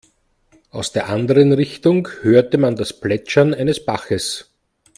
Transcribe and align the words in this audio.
Aus 0.71 0.91
der 0.93 1.09
anderen 1.09 1.53
Richtung 1.53 2.07
hörte 2.23 2.57
man 2.57 2.75
das 2.75 2.91
Plätschern 2.91 3.53
eines 3.53 3.85
Baches. 3.85 4.49